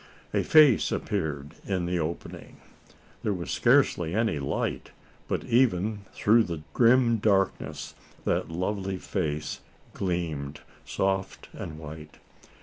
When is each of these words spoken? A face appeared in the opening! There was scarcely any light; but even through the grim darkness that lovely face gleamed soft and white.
A 0.33 0.41
face 0.41 0.91
appeared 0.91 1.53
in 1.63 1.85
the 1.85 1.99
opening! 1.99 2.57
There 3.21 3.35
was 3.35 3.51
scarcely 3.51 4.15
any 4.15 4.39
light; 4.39 4.89
but 5.27 5.43
even 5.43 6.05
through 6.11 6.41
the 6.45 6.63
grim 6.73 7.17
darkness 7.17 7.93
that 8.25 8.49
lovely 8.49 8.97
face 8.97 9.59
gleamed 9.93 10.61
soft 10.85 11.49
and 11.53 11.77
white. 11.77 12.17